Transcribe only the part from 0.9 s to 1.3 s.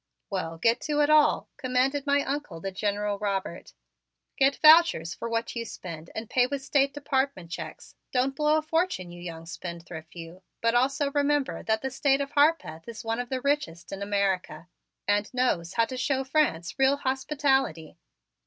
it